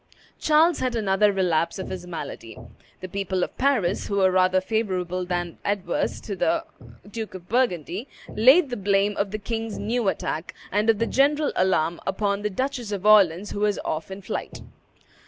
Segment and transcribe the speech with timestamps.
[0.39, 2.57] Charles had another relapse of his malady.
[3.01, 6.63] The people of Paris, who were rather favorable than adverse to the
[7.07, 11.51] Duke of Burgundy, laid the blame of the king's new attack, and of the general
[11.55, 14.61] alarm, upon the Duchess of Orleans, who was off in flight.